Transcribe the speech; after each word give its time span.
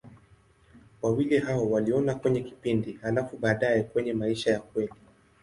Wawili 1.01 1.39
hao 1.39 1.69
waliona 1.71 2.15
kwenye 2.15 2.41
kipindi, 2.41 2.93
halafu 3.01 3.37
baadaye 3.37 3.83
kwenye 3.83 4.13
maisha 4.13 4.51
ya 4.51 4.59
kweli. 4.59 4.93